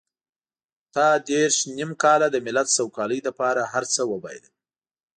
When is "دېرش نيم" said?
1.29-1.91